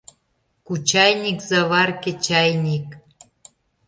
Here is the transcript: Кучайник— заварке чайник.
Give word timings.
Кучайник— 0.65 1.39
заварке 1.49 2.11
чайник. 2.25 2.87